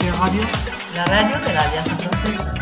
[0.00, 0.42] MC Radio,
[0.94, 2.59] la radio de la Alianza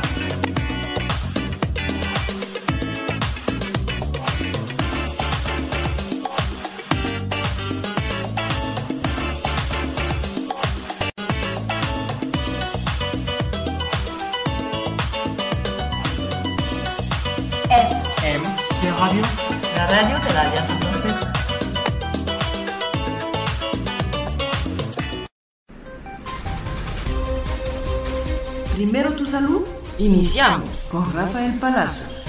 [29.30, 29.62] salud
[29.98, 30.68] Iniciamos.
[30.90, 32.24] con Rafael Palacios.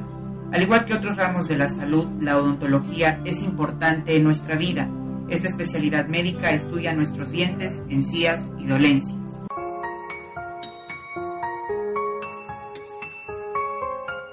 [0.52, 4.88] Al igual que otros ramos de la salud, la odontología es importante en nuestra vida.
[5.28, 9.16] Esta especialidad médica estudia nuestros dientes, encías y dolencias.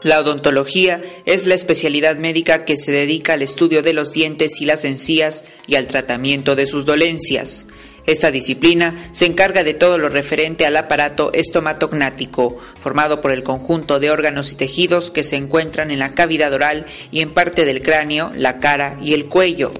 [0.03, 4.66] La odontología es la especialidad médica que se dedica al estudio de los dientes y
[4.66, 7.67] las encías y al tratamiento de sus dolencias.
[8.06, 14.00] Esta disciplina se encarga de todo lo referente al aparato estomatognático, formado por el conjunto
[14.00, 17.81] de órganos y tejidos que se encuentran en la cavidad oral y en parte del
[17.81, 19.72] cráneo, la cara y el cuello.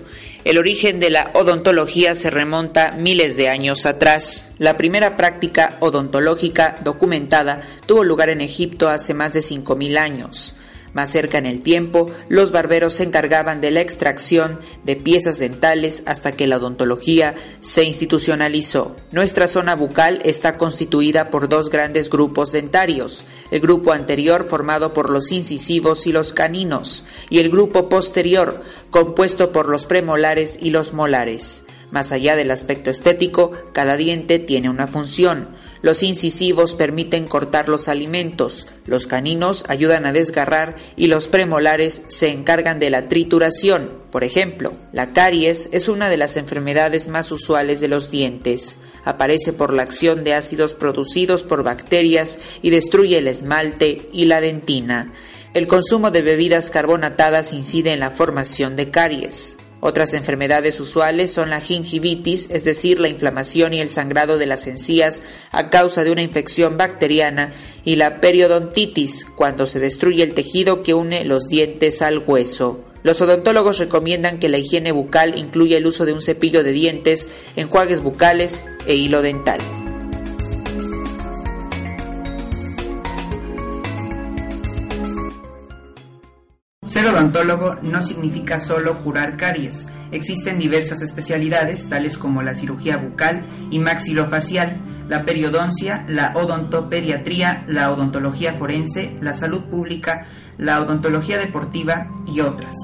[0.46, 4.52] El origen de la odontología se remonta miles de años atrás.
[4.58, 10.56] La primera práctica odontológica documentada tuvo lugar en Egipto hace más de 5.000 años.
[10.94, 16.04] Más cerca en el tiempo, los barberos se encargaban de la extracción de piezas dentales
[16.06, 18.96] hasta que la odontología se institucionalizó.
[19.12, 25.10] Nuestra zona bucal está constituida por dos grandes grupos dentarios, el grupo anterior formado por
[25.10, 28.62] los incisivos y los caninos, y el grupo posterior
[28.92, 31.66] compuesto por los premolares y los molares.
[31.94, 35.50] Más allá del aspecto estético, cada diente tiene una función.
[35.84, 42.30] Los incisivos permiten cortar los alimentos, los caninos ayudan a desgarrar y los premolares se
[42.30, 43.92] encargan de la trituración.
[44.10, 48.78] Por ejemplo, la caries es una de las enfermedades más usuales de los dientes.
[49.04, 54.40] Aparece por la acción de ácidos producidos por bacterias y destruye el esmalte y la
[54.40, 55.12] dentina.
[55.54, 59.58] El consumo de bebidas carbonatadas incide en la formación de caries.
[59.86, 64.66] Otras enfermedades usuales son la gingivitis, es decir, la inflamación y el sangrado de las
[64.66, 67.52] encías a causa de una infección bacteriana,
[67.84, 72.80] y la periodontitis, cuando se destruye el tejido que une los dientes al hueso.
[73.04, 77.28] Los odontólogos recomiendan que la higiene bucal incluya el uso de un cepillo de dientes,
[77.58, 79.60] enjuagues bucales e hilo dental.
[86.94, 89.88] Ser odontólogo no significa solo curar caries.
[90.12, 97.92] Existen diversas especialidades, tales como la cirugía bucal y maxilofacial, la periodoncia, la odontopediatría, la
[97.92, 100.28] odontología forense, la salud pública,
[100.60, 102.76] la odontología deportiva y otras.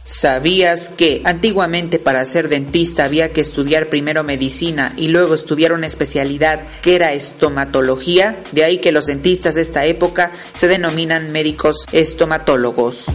[0.03, 5.87] ¿Sabías que antiguamente para ser dentista había que estudiar primero medicina y luego estudiar una
[5.87, 8.41] especialidad que era estomatología?
[8.51, 13.07] De ahí que los dentistas de esta época se denominan médicos estomatólogos.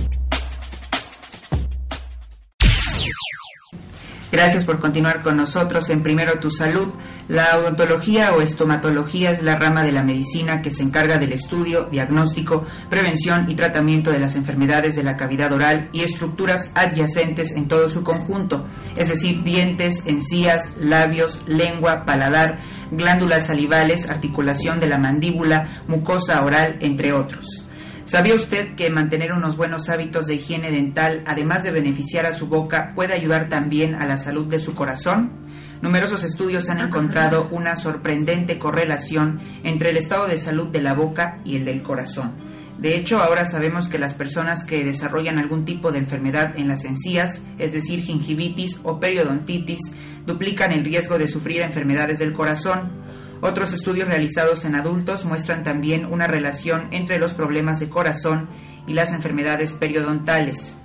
[4.30, 6.88] Gracias por continuar con nosotros en Primero Tu Salud.
[7.28, 11.84] La odontología o estomatología es la rama de la medicina que se encarga del estudio,
[11.90, 17.68] diagnóstico, prevención y tratamiento de las enfermedades de la cavidad oral y estructuras adyacentes en
[17.68, 18.66] todo su conjunto,
[18.96, 22.60] es decir, dientes, encías, labios, lengua, paladar,
[22.90, 27.67] glándulas salivales, articulación de la mandíbula, mucosa oral, entre otros.
[28.08, 32.46] ¿Sabía usted que mantener unos buenos hábitos de higiene dental, además de beneficiar a su
[32.46, 35.44] boca, puede ayudar también a la salud de su corazón?
[35.82, 41.42] Numerosos estudios han encontrado una sorprendente correlación entre el estado de salud de la boca
[41.44, 42.32] y el del corazón.
[42.78, 46.86] De hecho, ahora sabemos que las personas que desarrollan algún tipo de enfermedad en las
[46.86, 49.80] encías, es decir, gingivitis o periodontitis,
[50.24, 52.97] duplican el riesgo de sufrir enfermedades del corazón.
[53.40, 58.48] Otros estudios realizados en adultos muestran también una relación entre los problemas de corazón
[58.86, 60.76] y las enfermedades periodontales.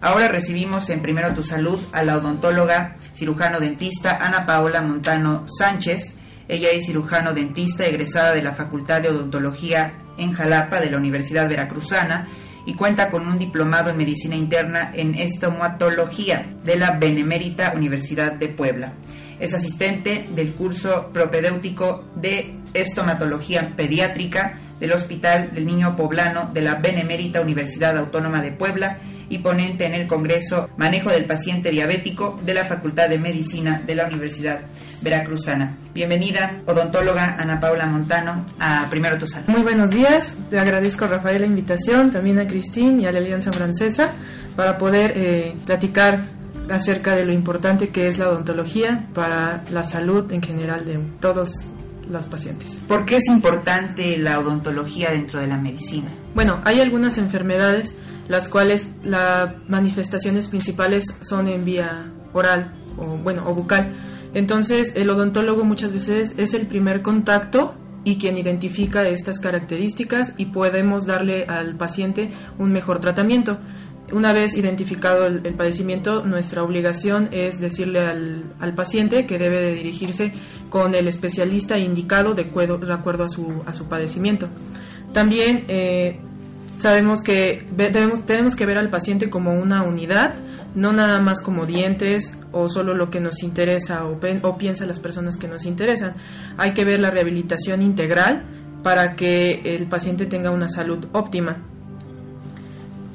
[0.00, 6.16] Ahora recibimos en Primero Tu Salud a la odontóloga cirujano dentista Ana Paola Montano Sánchez.
[6.48, 11.48] Ella es cirujano dentista egresada de la Facultad de Odontología en Jalapa de la Universidad
[11.48, 12.28] Veracruzana
[12.66, 18.48] y cuenta con un diplomado en medicina interna en estomatología de la Benemérita Universidad de
[18.48, 18.92] Puebla.
[19.38, 26.76] Es asistente del curso propedéutico de estomatología pediátrica del Hospital del Niño Poblano de la
[26.76, 28.98] Benemérita Universidad Autónoma de Puebla
[29.28, 33.94] y ponente en el Congreso Manejo del Paciente Diabético de la Facultad de Medicina de
[33.94, 34.60] la Universidad
[35.02, 35.76] Veracruzana.
[35.92, 39.48] Bienvenida, odontóloga Ana Paula Montano, a Primero Tu Salud.
[39.48, 43.18] Muy buenos días, te agradezco a Rafael la invitación, también a Cristín y a la
[43.18, 44.12] Alianza Francesa
[44.54, 46.20] para poder eh, platicar
[46.70, 51.52] acerca de lo importante que es la odontología para la salud en general de todos
[52.08, 52.78] los pacientes.
[52.88, 56.08] ¿Por qué es importante la odontología dentro de la medicina?
[56.34, 57.96] Bueno, hay algunas enfermedades
[58.28, 63.94] las cuales las manifestaciones principales son en vía oral o bueno o bucal.
[64.34, 67.74] Entonces el odontólogo muchas veces es el primer contacto
[68.04, 73.58] y quien identifica estas características y podemos darle al paciente un mejor tratamiento.
[74.12, 80.32] Una vez identificado el, padecimiento, nuestra obligación es decirle al, paciente que debe de dirigirse
[80.70, 84.48] con el especialista indicado de, acuerdo, a su, a su padecimiento.
[85.12, 86.20] También eh,
[86.78, 90.36] sabemos que debemos, tenemos que ver al paciente como una unidad,
[90.76, 95.00] no nada más como dientes o solo lo que nos interesa o, o piensan las
[95.00, 96.14] personas que nos interesan.
[96.58, 98.44] Hay que ver la rehabilitación integral
[98.84, 101.60] para que el paciente tenga una salud óptima.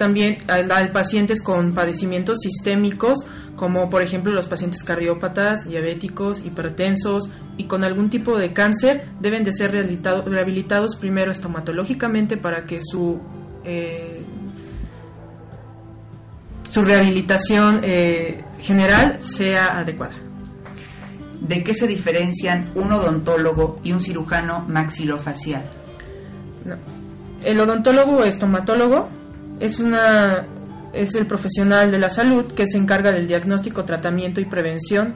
[0.02, 3.20] También hay pacientes con padecimientos sistémicos,
[3.56, 9.44] como por ejemplo los pacientes cardiópatas, diabéticos, hipertensos y con algún tipo de cáncer, deben
[9.44, 13.22] de ser rehabilitados primero estomatológicamente para que su
[13.64, 14.24] eh,
[16.64, 20.16] su rehabilitación eh, general sea adecuada.
[21.42, 25.70] ¿De qué se diferencian un odontólogo y un cirujano maxilofacial?
[27.44, 29.21] El odontólogo o estomatólogo
[29.62, 30.46] es una
[30.94, 35.14] es el profesional de la salud que se encarga del diagnóstico, tratamiento y prevención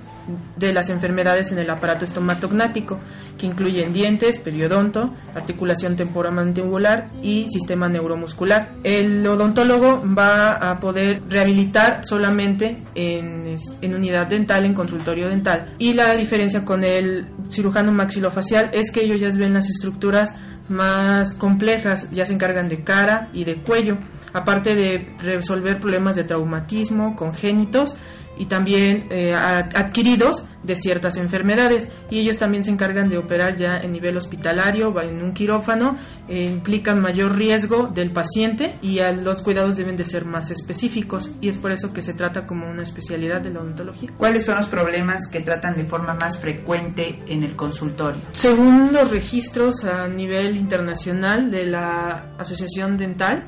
[0.57, 2.99] de las enfermedades en el aparato estomatognático,
[3.37, 8.69] que incluyen dientes, periodonto, articulación temporomandibular y sistema neuromuscular.
[8.83, 15.75] El odontólogo va a poder rehabilitar solamente en, en unidad dental, en consultorio dental.
[15.77, 20.33] Y la diferencia con el cirujano maxilofacial es que ellos ya ven las estructuras
[20.69, 23.97] más complejas, ya se encargan de cara y de cuello,
[24.33, 27.95] aparte de resolver problemas de traumatismo congénitos
[28.37, 33.77] y también eh, adquiridos de ciertas enfermedades y ellos también se encargan de operar ya
[33.77, 35.95] en nivel hospitalario, en un quirófano,
[36.27, 41.49] eh, implican mayor riesgo del paciente y los cuidados deben de ser más específicos y
[41.49, 44.11] es por eso que se trata como una especialidad de la odontología.
[44.17, 48.21] ¿Cuáles son los problemas que tratan de forma más frecuente en el consultorio?
[48.31, 53.47] Según los registros a nivel internacional de la Asociación Dental,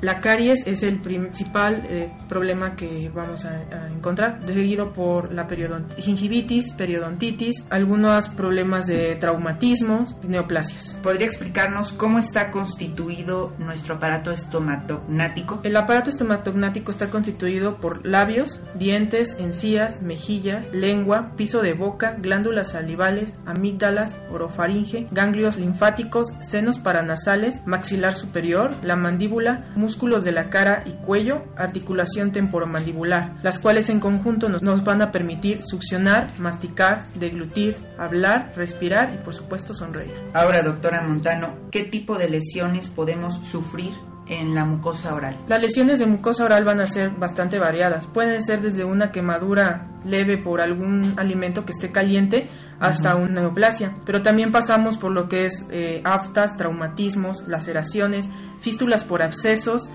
[0.00, 5.48] La caries es el principal eh, problema que vamos a, a, encontrar, seguido por la
[5.96, 11.00] gingivitis, periodontitis, algunos problemas de traumatismos, neoplasias.
[11.02, 15.60] ¿Podría explicarnos cómo está constituido nuestro aparato estomatognático?
[15.64, 22.72] El aparato estomatognático está constituido por labios, dientes, encías, mejillas, lengua, piso de boca, glándulas
[22.72, 30.82] salivales, amígdalas, orofaringe, ganglios linfáticos, senos paranasales, maxilar superior, la mandíbula, músculos de la cara
[30.84, 37.06] y cuello, articulación temporomandibular, las cuales en conjunto nos, nos van a permitir succionar, masticar,
[37.14, 40.12] deglutir, hablar, respirar y por supuesto sonreír.
[40.34, 43.94] Ahora, doctora Montano, ¿qué tipo de lesiones podemos sufrir
[44.28, 45.36] en la mucosa oral?
[45.48, 48.06] Las lesiones de mucosa oral van a ser bastante variadas.
[48.06, 53.24] Pueden ser desde una quemadura leve por algún alimento que esté caliente hasta uh -huh.
[53.24, 53.96] una neoplasia.
[54.04, 58.28] Pero también pasamos por lo que es eh, aftas, traumatismos, laceraciones,
[58.60, 59.88] fístulas por abscesos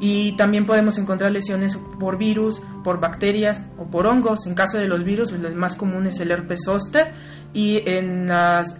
[0.00, 4.46] y también podemos encontrar lesiones por virus, por bacterias o por hongos.
[4.46, 7.12] En caso de los virus, el más común es el herpes zóster
[7.52, 8.76] y en los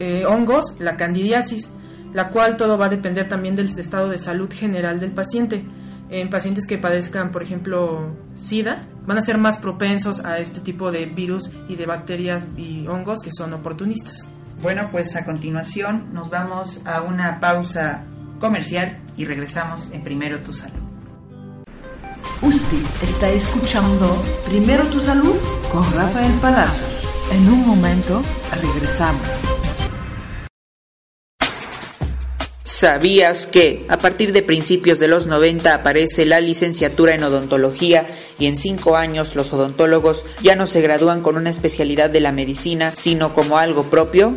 [0.00, 1.68] eh, hongos, la candidiasis
[2.12, 5.64] la cual todo va a depender también del estado de salud general del paciente.
[6.10, 10.90] En pacientes que padezcan, por ejemplo, SIDA, van a ser más propensos a este tipo
[10.90, 14.26] de virus y de bacterias y hongos que son oportunistas.
[14.62, 18.04] Bueno, pues a continuación nos vamos a una pausa
[18.40, 20.82] comercial y regresamos en Primero Tu Salud.
[22.40, 25.36] Usted está escuchando Primero Tu Salud
[25.72, 27.04] con Rafael Palacios.
[27.32, 28.22] En un momento
[28.60, 29.67] regresamos.
[32.68, 38.06] ¿Sabías que a partir de principios de los 90 aparece la licenciatura en odontología
[38.38, 42.30] y en cinco años los odontólogos ya no se gradúan con una especialidad de la
[42.30, 44.36] medicina, sino como algo propio?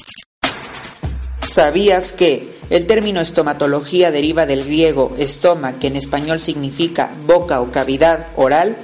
[1.43, 7.71] ¿Sabías que el término estomatología deriva del griego estoma, que en español significa boca o
[7.71, 8.77] cavidad oral?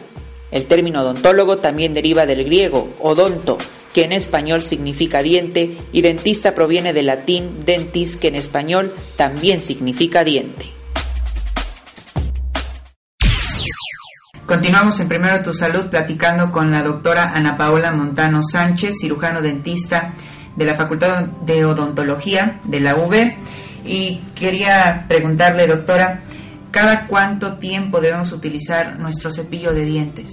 [0.49, 3.59] El término odontólogo también deriva del griego odonto,
[3.93, 9.61] que en español significa diente, y dentista proviene del latín dentis, que en español también
[9.61, 10.65] significa diente.
[14.47, 20.15] Continuamos en Primero Tu Salud platicando con la doctora Ana Paola Montano Sánchez, cirujano dentista
[20.57, 23.15] de la Facultad de Odontología de la UB
[23.85, 26.21] y quería preguntarle, doctora,
[26.71, 30.27] ¿cada cuánto tiempo debemos utilizar nuestro cepillo de dientes?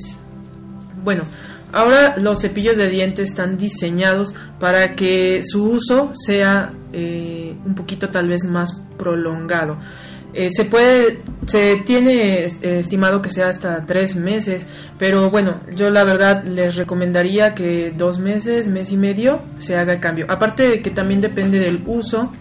[1.03, 1.25] Bueno,
[1.73, 8.09] ahora los cepillos de dientes están diseñados para que su uso sea eh, un poquito
[8.09, 9.79] tal vez más prolongado.
[10.35, 14.67] Eh, se puede, se tiene eh, estimado que sea hasta tres meses,
[14.99, 19.93] pero bueno, yo la verdad les recomendaría que dos meses, mes y medio se haga
[19.93, 20.27] el cambio.
[20.29, 22.33] Aparte de que también depende del uso,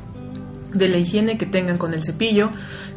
[0.74, 2.50] de la higiene que tengan con el cepillo,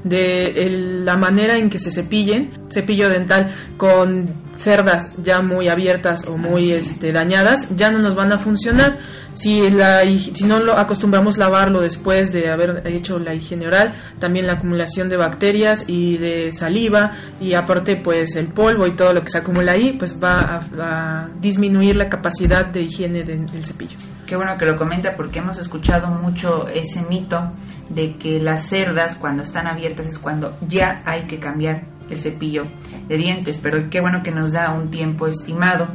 [0.03, 6.27] de el, la manera en que se cepillen, cepillo dental con cerdas ya muy abiertas
[6.27, 8.99] o muy este, dañadas, ya no nos van a funcionar.
[9.37, 14.47] Si, la, si no lo acostumbramos lavarlo después de haber hecho la higiene oral, también
[14.47, 19.21] la acumulación de bacterias y de saliva y aparte pues el polvo y todo lo
[19.21, 23.63] que se acumula ahí, pues va a, a disminuir la capacidad de higiene de, del
[23.63, 23.99] cepillo.
[24.25, 27.53] Qué bueno que lo comenta porque hemos escuchado mucho ese mito
[27.91, 32.63] de que las cerdas cuando están abiertas es cuando ya hay que cambiar el cepillo
[33.07, 35.89] de dientes, pero qué bueno que nos da un tiempo estimado.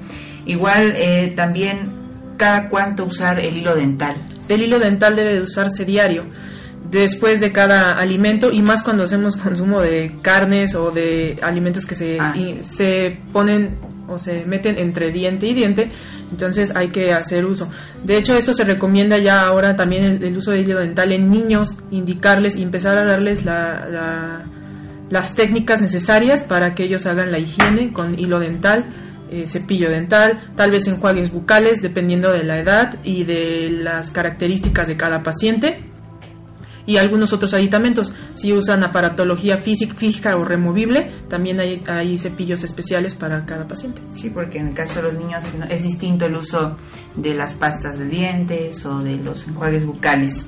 [0.46, 2.01] Igual eh, también
[2.42, 4.16] cada cuánto usar el hilo dental.
[4.50, 6.26] El hilo dental debe de usarse diario
[6.90, 11.94] después de cada alimento y más cuando hacemos consumo de carnes o de alimentos que
[11.94, 12.60] se, ah, sí.
[12.64, 15.92] se ponen o se meten entre diente y diente,
[16.32, 17.70] entonces hay que hacer uso.
[18.04, 21.30] De hecho, esto se recomienda ya ahora también el, el uso de hilo dental en
[21.30, 24.42] niños, indicarles y empezar a darles la, la,
[25.12, 28.90] las técnicas necesarias para que ellos hagan la higiene con hilo dental,
[29.32, 34.88] eh, cepillo dental, tal vez enjuagues bucales, dependiendo de la edad y de las características
[34.88, 35.92] de cada paciente
[36.86, 38.14] y algunos otros aditamentos.
[38.36, 44.02] Si usan aparatología física, fija o removible, también hay, cepillos especiales para cada paciente.
[44.16, 46.76] Sí, porque en el caso de los niños es distinto el uso
[47.16, 50.46] de las pastas de dientes o de los enjuagues bucales.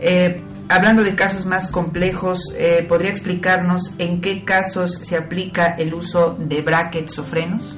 [0.00, 5.94] Eh, hablando de casos más complejos, eh, ¿podría explicarnos en qué casos se aplica el
[5.94, 7.77] uso de brackets o frenos?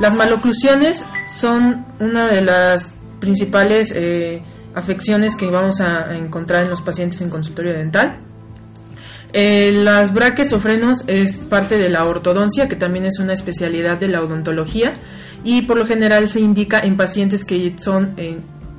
[0.00, 4.42] Las maloclusiones son una de las principales eh,
[4.74, 8.20] afecciones que vamos a encontrar en los pacientes en consultorio dental.
[9.32, 13.98] Eh, las brackets o frenos es parte de la ortodoncia, que también es una especialidad
[13.98, 14.94] de la odontología,
[15.44, 18.14] y por lo general se indica en pacientes que son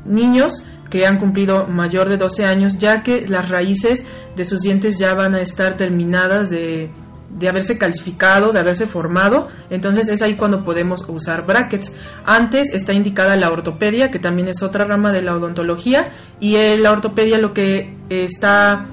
[0.05, 4.03] niños que han cumplido mayor de 12 años, ya que las raíces
[4.35, 6.89] de sus dientes ya van a estar terminadas de,
[7.29, 11.93] de haberse calcificado, de haberse formado, entonces es ahí cuando podemos usar brackets.
[12.25, 16.09] Antes está indicada la ortopedia, que también es otra rama de la odontología,
[16.39, 18.88] y la ortopedia lo que está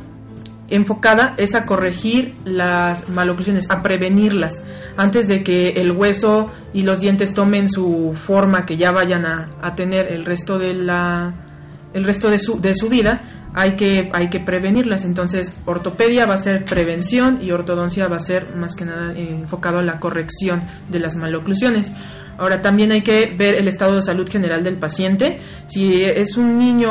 [0.68, 4.62] enfocada es a corregir las maloclusiones, a prevenirlas,
[4.96, 9.74] antes de que el hueso y los dientes tomen su forma que ya vayan a
[9.74, 11.45] tener el resto de la
[11.96, 13.22] el resto de su, de su vida,
[13.54, 15.04] hay que, hay que prevenirlas.
[15.04, 19.30] Entonces, ortopedia va a ser prevención y ortodoncia va a ser más que nada eh,
[19.30, 21.90] enfocado a la corrección de las maloclusiones.
[22.36, 25.40] Ahora también hay que ver el estado de salud general del paciente.
[25.68, 26.90] Si es un niño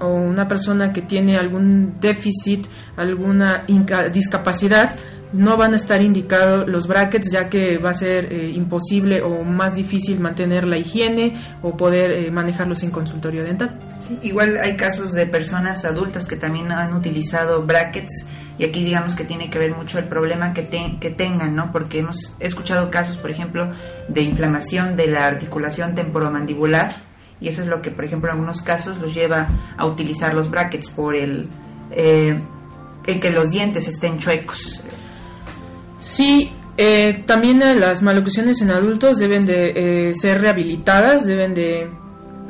[0.00, 2.66] o una persona que tiene algún déficit,
[2.96, 3.64] alguna
[4.12, 4.96] discapacidad,
[5.32, 9.44] no van a estar indicados los brackets ya que va a ser eh, imposible o
[9.44, 13.78] más difícil mantener la higiene o poder eh, manejarlos en consultorio dental.
[14.22, 18.26] igual hay casos de personas adultas que también han utilizado brackets
[18.58, 20.68] y aquí digamos que tiene que ver mucho el problema que,
[21.00, 21.72] que tengan, ¿no?
[21.72, 23.72] Porque hemos escuchado casos, por ejemplo,
[24.08, 26.90] de inflamación de la articulación temporomandibular
[27.40, 30.50] y eso es lo que, por ejemplo, en algunos casos los lleva a utilizar los
[30.50, 31.48] brackets por el,
[31.90, 32.38] eh,
[33.06, 34.82] el que los dientes estén chuecos.
[36.00, 41.90] Sí, eh, también las maloclusiones en adultos deben de eh, ser rehabilitadas, deben de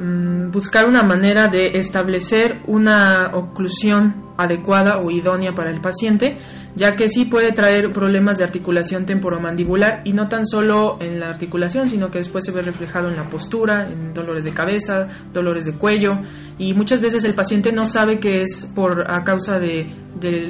[0.00, 6.38] mm, buscar una manera de establecer una oclusión adecuada o idónea para el paciente,
[6.74, 11.28] ya que sí puede traer problemas de articulación temporomandibular y no tan solo en la
[11.28, 15.64] articulación, sino que después se ve reflejado en la postura, en dolores de cabeza, dolores
[15.64, 16.12] de cuello
[16.58, 19.86] y muchas veces el paciente no sabe que es por a causa de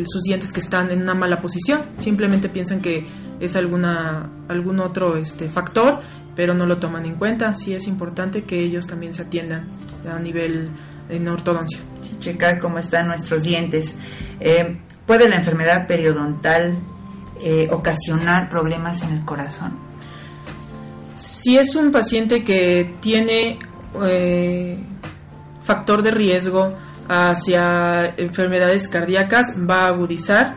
[0.07, 3.07] sus dientes que están en una mala posición, simplemente piensan que
[3.41, 6.01] es alguna algún otro este factor,
[6.37, 7.55] pero no lo toman en cuenta.
[7.55, 9.64] Sí es importante que ellos también se atiendan
[10.09, 10.69] a nivel
[11.11, 11.81] en ortodoncia.
[12.18, 13.96] checar cómo están nuestros dientes.
[14.40, 16.79] Eh, ¿Puede la enfermedad periodontal
[17.42, 19.79] eh, ocasionar problemas en el corazón?
[21.16, 23.59] Si es un paciente que tiene
[24.05, 24.79] eh,
[25.62, 26.75] factor de riesgo
[27.09, 30.55] hacia enfermedades cardíacas va a agudizar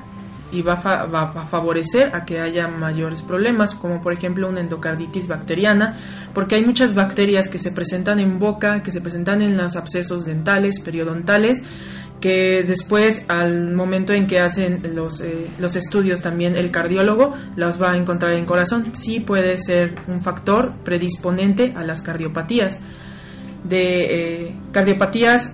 [0.53, 4.61] y va a, va a, favorecer a que haya mayores problemas, como por ejemplo una
[4.61, 5.97] endocarditis bacteriana,
[6.33, 10.25] porque hay muchas bacterias que se presentan en boca, que se presentan en los abscesos
[10.25, 11.61] dentales, periodontales,
[12.21, 17.81] que después al momento en que hacen los, eh, los estudios también el cardiólogo las
[17.81, 18.95] va a encontrar en corazón.
[18.95, 22.79] Sí puede ser un factor predisponente a las cardiopatías.
[23.65, 24.03] De
[24.45, 25.53] eh, cardiopatías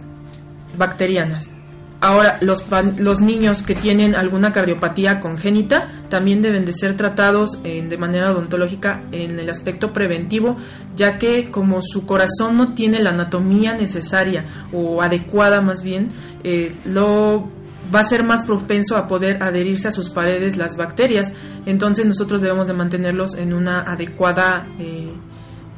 [0.78, 1.59] bacterianas.
[2.02, 2.66] Ahora, los,
[2.98, 9.04] los niños que tienen alguna cardiopatía congénita también deben de ser tratados de manera odontológica
[9.12, 10.56] en el aspecto preventivo,
[10.96, 16.08] ya que como su corazón no tiene la anatomía necesaria o adecuada más bien,
[16.44, 17.50] eh, lo
[17.94, 21.34] va a ser más propenso a poder adherirse a sus paredes las bacterias.
[21.66, 25.12] Entonces nosotros debemos de mantenerlos en una adecuada eh,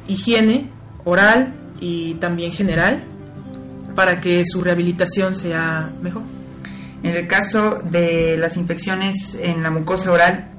[0.06, 0.70] higiene
[1.04, 3.11] oral y también general
[3.94, 6.22] para que su rehabilitación sea mejor.
[7.02, 10.52] En el caso de las infecciones en la mucosa oral,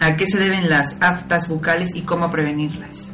[0.00, 3.12] ¿a qué se deben las aftas bucales y cómo prevenirlas?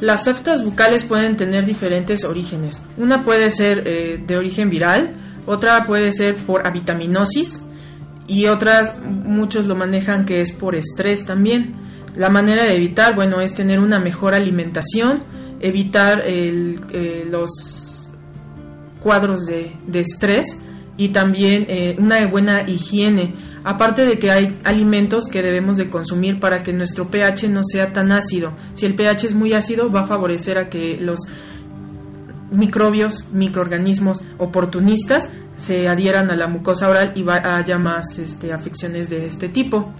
[0.00, 2.82] Las aftas bucales pueden tener diferentes orígenes.
[2.96, 5.14] Una puede ser eh, de origen viral,
[5.46, 7.62] otra puede ser por avitaminosis
[8.26, 11.74] y otras muchos lo manejan que es por estrés también.
[12.16, 15.24] La manera de evitar, bueno, es tener una mejor alimentación,
[15.60, 17.79] evitar el, eh, los
[19.00, 20.58] cuadros de, estrés
[20.96, 23.34] y también eh, una buena higiene.
[23.64, 27.92] Aparte de que hay alimentos que debemos de consumir para que nuestro pH no sea
[27.92, 28.56] tan ácido.
[28.74, 31.20] Si el pH es muy ácido va a favorecer a que los
[32.50, 39.26] microbios, microorganismos oportunistas se adhieran a la mucosa oral y haya más este, afecciones de
[39.26, 39.92] este tipo.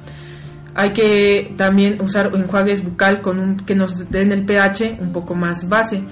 [0.74, 5.34] Hay que también usar enjuagues bucal con un, que nos den el pH un poco
[5.34, 6.02] más base.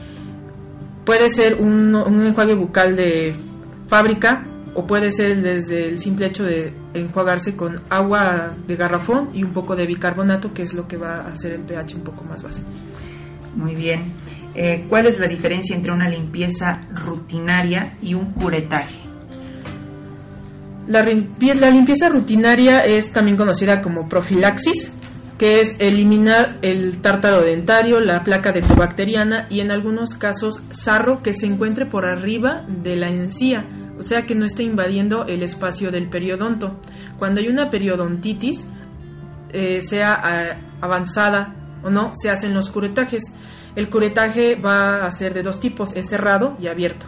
[1.08, 3.34] Puede ser un, enjuague bucal de
[3.86, 4.44] fábrica
[4.74, 9.54] o puede ser desde el simple hecho de enjuagarse con agua de garrafón y un
[9.54, 12.42] poco de bicarbonato, que es lo que va a hacer el pH un poco más
[12.42, 12.60] base.
[13.56, 14.02] Muy bien.
[14.54, 18.98] Eh, ¿Cuál es la diferencia entre una limpieza rutinaria y un curetaje?
[20.88, 24.92] La, la limpieza rutinaria es también conocida como profilaxis,
[25.38, 31.33] que es eliminar el tártaro dentario, la placa decobacteriana y en algunos casos sarro que
[31.33, 33.64] se encuentre por arriba de la encía,
[33.96, 36.81] o sea que no esté invadiendo el espacio del periodonto.
[37.18, 38.66] Cuando hay una periodontitis,
[39.53, 43.22] eh, sea eh, avanzada o no, se hacen los curetajes.
[43.77, 47.07] El curetaje va a ser de dos tipos, es cerrado y abierto.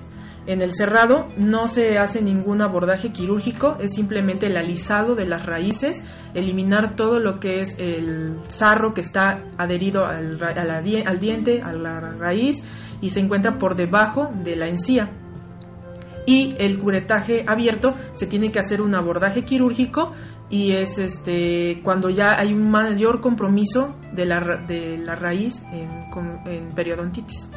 [0.51, 5.47] En el cerrado no se hace ningún abordaje quirúrgico, es simplemente el alisado de las
[5.47, 6.03] raíces,
[6.35, 12.01] eliminar todo lo que es el sarro que está adherido al, al diente, a la
[12.01, 12.65] raíz
[13.01, 15.13] y se encuentra por debajo de la encía.
[16.27, 20.15] Y el curetaje abierto se tiene que hacer un abordaje quirúrgico
[20.51, 25.89] y es este cuando ya hay un mayor compromiso de la, de la raíz en,
[26.53, 27.49] en periodontitis.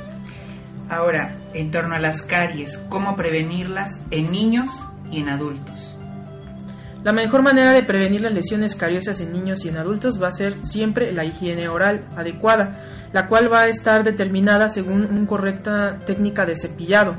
[0.94, 4.70] Ahora, en torno a las caries, ¿cómo prevenirlas en niños
[5.10, 5.98] y en adultos?
[7.04, 10.32] La mejor manera de prevenir las lesiones cariosas en niños y en adultos va a
[10.32, 12.80] ser siempre la higiene oral adecuada,
[13.12, 17.18] la cual va a estar determinada según una correcta técnica de cepillado.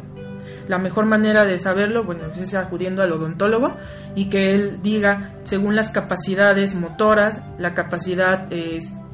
[0.68, 3.76] La mejor manera de saberlo, bueno, es acudiendo al odontólogo
[4.14, 8.46] y que él diga, según las capacidades motoras, la capacidad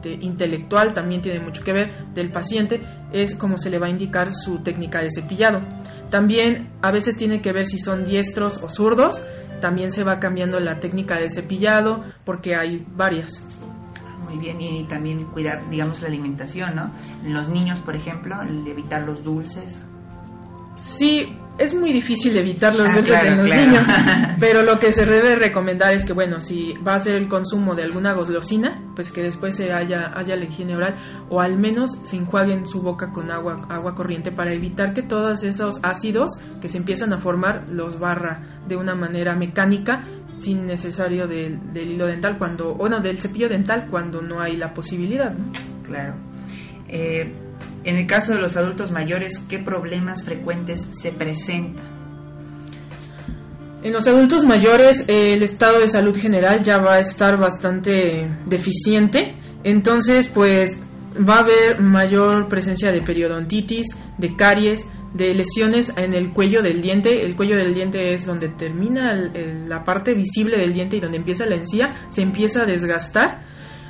[0.01, 2.81] este, intelectual también tiene mucho que ver del paciente,
[3.13, 5.59] es como se le va a indicar su técnica de cepillado.
[6.09, 9.23] También a veces tiene que ver si son diestros o zurdos,
[9.61, 13.43] también se va cambiando la técnica de cepillado porque hay varias.
[14.27, 16.91] Muy bien, y también cuidar, digamos, la alimentación, ¿no?
[17.23, 19.87] En los niños, por ejemplo, evitar los dulces.
[20.79, 23.85] Sí, es muy difícil evitar los ah, en los niños,
[24.41, 27.75] pero lo que se debe recomendar es que, bueno, si va a ser el consumo
[27.75, 30.97] de alguna goslosina, pues que después se haya, haya la higiene oral
[31.29, 35.43] o al menos se enjuaguen su boca con agua, agua corriente para evitar que todos
[35.43, 36.31] esos ácidos
[36.63, 40.05] que se empiezan a formar los barra de una manera mecánica
[40.39, 45.35] sin necesario del, hilo dental cuando, bueno, del cepillo dental cuando no hay la posibilidad,
[45.35, 45.45] ¿no?
[45.87, 46.15] Claro.
[46.89, 47.50] Eh,
[47.85, 52.01] en el caso de los adultos mayores, ¿qué problemas frecuentes se presentan?
[53.83, 59.37] En los adultos mayores el estado de salud general ya va a estar bastante deficiente,
[59.65, 60.79] entonces pues
[61.17, 63.87] va a haber mayor presencia de periodontitis,
[64.19, 67.25] de caries, de lesiones en el cuello del diente.
[67.25, 71.47] El cuello del diente es donde termina la parte visible del diente y donde empieza
[71.47, 73.45] la encía, se empieza a desgastar.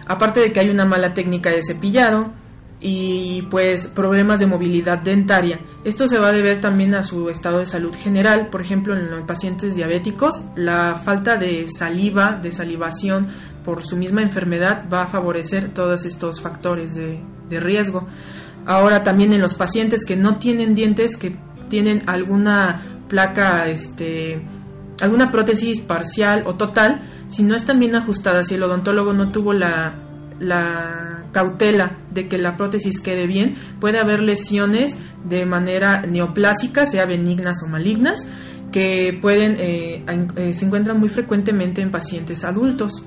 [0.07, 2.33] Aparte de que hay una mala técnica de cepillado,
[2.81, 5.61] y pues problemas de movilidad dentaria.
[5.85, 9.11] Esto se va a deber también a su estado de salud general, por ejemplo en
[9.11, 13.29] los pacientes diabéticos, la falta de saliva, de salivación
[13.65, 18.07] por su misma enfermedad va a favorecer todos estos factores de, de riesgo.
[18.67, 21.37] Ahora también en los pacientes que no tienen dientes, que
[21.69, 24.43] tienen alguna placa, este,
[25.01, 29.53] alguna prótesis parcial o total, si no están bien ajustadas, si el odontólogo no tuvo
[29.53, 30.10] la,
[30.41, 37.07] la cautela de que la prótesis quede bien, puede haber lesiones de manera neoplásica, sea
[37.07, 38.27] benignas o malignas,
[38.73, 40.05] que pueden eh,
[40.37, 43.05] eh, se encuentran muy frecuentemente en pacientes adultos.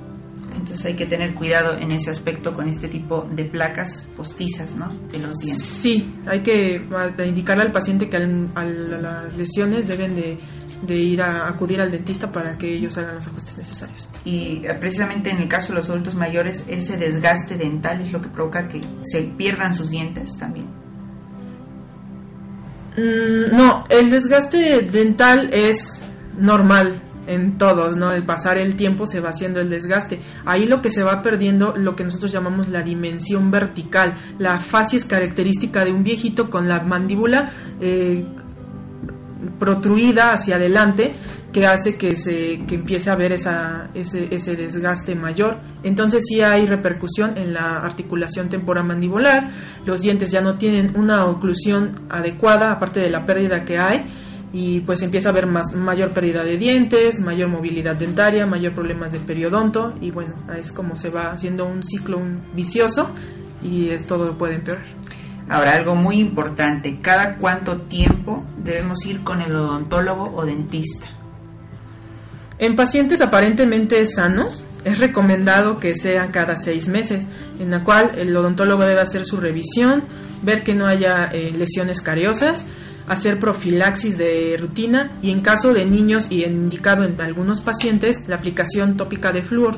[0.55, 4.89] Entonces hay que tener cuidado en ese aspecto con este tipo de placas postizas, ¿no?
[5.11, 5.65] De los dientes.
[5.65, 6.81] Sí, hay que
[7.25, 10.37] indicarle al paciente que a las lesiones deben de,
[10.81, 14.09] de, ir a acudir al dentista para que ellos hagan los ajustes necesarios.
[14.25, 18.21] Y eh, precisamente en el caso de los adultos mayores, ese desgaste dental es lo
[18.21, 20.67] que provoca que se pierdan sus dientes también.
[22.95, 26.01] Mm, no, el desgaste dental es
[26.37, 28.11] normal en todos, ¿no?
[28.11, 30.19] El pasar el tiempo se va haciendo el desgaste.
[30.45, 34.17] Ahí lo que se va perdiendo, lo que nosotros llamamos la dimensión vertical.
[34.39, 38.25] La facies característica de un viejito con la mandíbula eh,
[39.59, 41.13] protruida hacia adelante
[41.53, 45.59] que hace que se que empiece a esa, ese, ese desgaste mayor.
[45.83, 49.51] Entonces sí hay repercusión en la articulación temporomandibular,
[49.85, 54.05] los dientes ya no tienen una oclusión adecuada, aparte de la pérdida que hay,
[54.53, 59.11] y pues empieza a haber más, mayor pérdida de dientes, mayor movilidad dentaria, mayor problemas
[59.11, 62.21] de periodonto y bueno, es como se va haciendo un ciclo
[62.53, 63.09] vicioso
[63.63, 64.85] y es, todo puede empeorar.
[65.49, 71.07] Ahora, algo muy importante, ¿cada cuánto tiempo debemos ir con el odontólogo o dentista?
[72.59, 77.25] En pacientes aparentemente sanos, es recomendado que sea cada seis meses,
[77.59, 80.03] en la cual el odontólogo debe hacer su revisión,
[80.43, 82.65] ver que no haya eh, lesiones cariosas,
[83.07, 88.37] hacer profilaxis de rutina y en caso de niños y indicado en algunos pacientes la
[88.37, 89.77] aplicación tópica de flúor.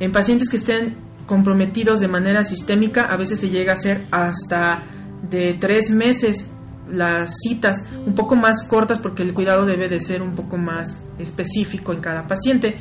[0.00, 4.82] En pacientes que estén comprometidos de manera sistémica a veces se llega a hacer hasta
[5.30, 6.50] de tres meses
[6.90, 11.02] las citas un poco más cortas porque el cuidado debe de ser un poco más
[11.18, 12.76] específico en cada paciente.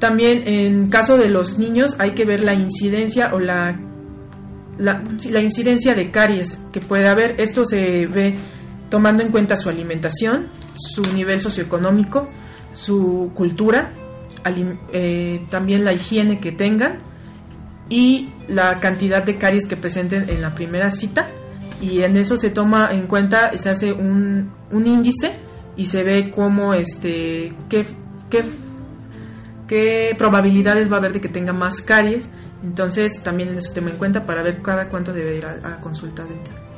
[0.00, 3.78] También en caso de los niños hay que ver la incidencia o la,
[4.78, 7.40] la, la incidencia de caries que puede haber.
[7.40, 8.34] Esto se ve
[8.90, 12.28] tomando en cuenta su alimentación, su nivel socioeconómico,
[12.74, 13.92] su cultura,
[14.92, 17.00] eh, también la higiene que tengan
[17.88, 21.28] y la cantidad de caries que presenten en la primera cita
[21.80, 25.38] y en eso se toma en cuenta, se hace un, un índice
[25.76, 27.86] y se ve cómo, este, qué,
[28.28, 28.44] qué,
[29.66, 32.30] qué probabilidades va a haber de que tenga más caries.
[32.62, 35.80] Entonces también en eso toma en cuenta para ver cada cuánto debe ir a, a
[35.80, 36.69] consulta dental.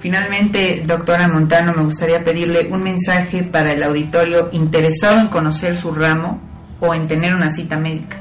[0.00, 5.92] Finalmente, doctora Montano, me gustaría pedirle un mensaje para el auditorio interesado en conocer su
[5.92, 6.40] ramo
[6.80, 8.16] o en tener una cita médica.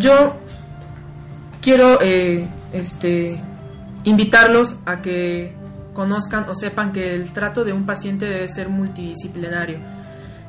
[0.00, 0.36] Yo
[1.60, 3.40] quiero eh, este,
[4.04, 5.54] invitarlos a que
[5.92, 9.78] conozcan o sepan que el trato de un paciente debe ser multidisciplinario.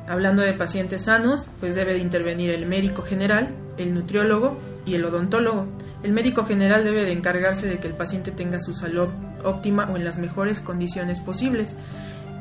[0.08, 5.04] Hablando de pacientes sanos, pues debe de intervenir el médico general, el nutriólogo y el
[5.04, 5.66] odontólogo.
[6.06, 9.08] El médico general debe de encargarse de que el paciente tenga su salud
[9.42, 11.74] óptima o en las mejores condiciones posibles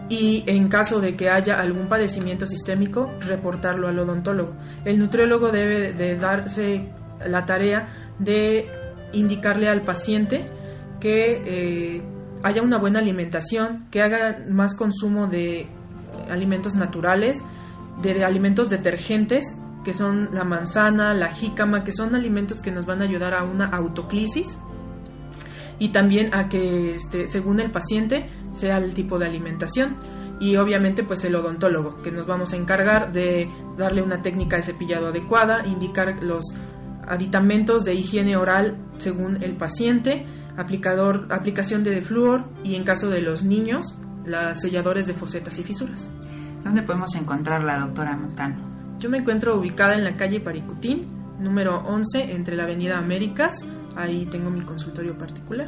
[0.07, 4.53] y en caso de que haya algún padecimiento sistémico, reportarlo al odontólogo.
[4.85, 6.91] El nutriólogo debe de darse
[7.27, 7.87] la tarea
[8.19, 8.67] de
[9.13, 10.45] indicarle al paciente
[10.99, 12.03] que eh,
[12.43, 15.65] haya una buena alimentación, que haga más consumo de
[16.29, 17.43] alimentos naturales,
[18.03, 19.43] de, alimentos detergentes,
[19.85, 23.43] que son la manzana, la jícama, que son alimentos que nos van a ayudar a
[23.43, 24.57] una autoclisis
[25.79, 29.95] y también a que este, según el paciente sea el tipo de alimentación
[30.39, 34.63] y obviamente pues el odontólogo que nos vamos a encargar de darle una técnica de
[34.63, 36.45] cepillado adecuada, indicar los
[37.07, 40.25] aditamentos de higiene oral según el paciente,
[40.57, 43.95] aplicador, aplicación de flúor y en caso de los niños,
[44.25, 46.11] las selladores de fosetas y fisuras.
[46.63, 48.74] ¿Dónde podemos encontrar la doctora Montano?
[48.99, 51.07] Yo me encuentro ubicada en la calle Paricutín,
[51.39, 53.67] número 11, entre la avenida Américas.
[53.95, 55.67] Ahí tengo mi consultorio particular.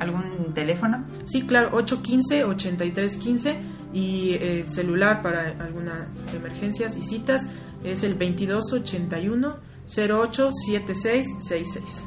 [0.00, 1.04] ¿Algún teléfono?
[1.26, 3.60] Sí, claro, 815-8315
[3.92, 7.46] y eh, celular para algunas emergencias y citas
[7.84, 9.56] es el 2281
[9.86, 12.04] 087666.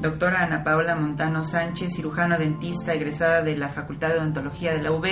[0.00, 4.90] Doctora Ana Paula Montano Sánchez, cirujano dentista egresada de la Facultad de Odontología de la
[4.92, 5.06] UB,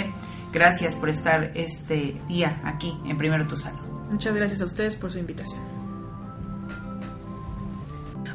[0.53, 3.90] gracias por estar este día aquí en Primero Tu Salud.
[4.11, 5.61] Muchas gracias a ustedes por su invitación.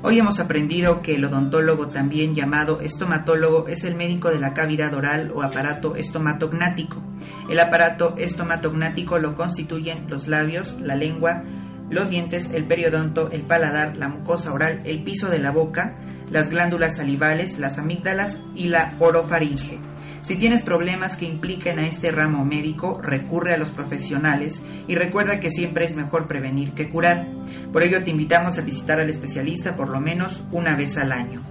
[0.02, 4.94] Hoy hemos aprendido que el odontólogo, también llamado estomatólogo, es el médico de la cavidad
[4.94, 7.02] oral o aparato estomatognático.
[7.50, 11.44] El aparato estomatognático lo constituyen los labios, la lengua,
[11.90, 15.98] los dientes, el periodonto, el paladar, la mucosa oral, el piso de la boca,
[16.30, 19.80] las glándulas salivales, las amígdalas y la orofaringe.
[20.26, 25.40] Si tienes problemas que impliquen a este ramo médico, recurre a los profesionales y recuerda
[25.40, 27.28] que siempre es mejor prevenir que curar.
[27.72, 31.44] Por ello te invitamos a visitar al especialista por lo menos una vez al año.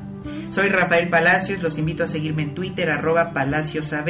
[0.51, 4.09] Soy Rafael Palacios, los invito a seguirme en Twitter arroba palaciosab.